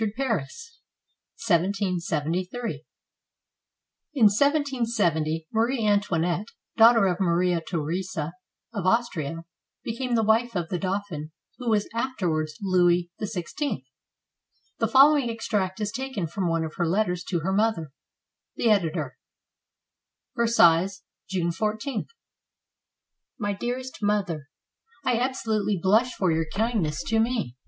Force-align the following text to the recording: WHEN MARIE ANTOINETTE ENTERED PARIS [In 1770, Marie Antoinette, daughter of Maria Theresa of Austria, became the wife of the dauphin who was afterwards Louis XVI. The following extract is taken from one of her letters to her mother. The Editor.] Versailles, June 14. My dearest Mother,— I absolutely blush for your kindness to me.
WHEN 0.00 0.14
MARIE 0.16 0.30
ANTOINETTE 1.50 1.82
ENTERED 1.82 2.50
PARIS 2.50 2.84
[In 4.14 4.24
1770, 4.24 5.48
Marie 5.52 5.86
Antoinette, 5.86 6.46
daughter 6.78 7.06
of 7.08 7.20
Maria 7.20 7.60
Theresa 7.60 8.32
of 8.72 8.86
Austria, 8.86 9.44
became 9.84 10.14
the 10.14 10.22
wife 10.22 10.56
of 10.56 10.70
the 10.70 10.78
dauphin 10.78 11.32
who 11.58 11.68
was 11.68 11.90
afterwards 11.92 12.56
Louis 12.62 13.10
XVI. 13.20 13.84
The 14.78 14.88
following 14.88 15.28
extract 15.28 15.78
is 15.78 15.92
taken 15.92 16.26
from 16.26 16.48
one 16.48 16.64
of 16.64 16.76
her 16.76 16.86
letters 16.88 17.22
to 17.24 17.40
her 17.40 17.52
mother. 17.52 17.92
The 18.56 18.70
Editor.] 18.70 19.18
Versailles, 20.34 21.02
June 21.28 21.52
14. 21.52 22.06
My 23.38 23.52
dearest 23.52 23.98
Mother,— 24.02 24.48
I 25.04 25.18
absolutely 25.18 25.78
blush 25.82 26.14
for 26.14 26.32
your 26.32 26.46
kindness 26.50 27.02
to 27.08 27.20
me. 27.20 27.58